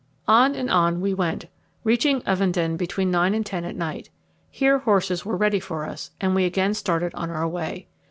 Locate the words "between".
2.75-3.11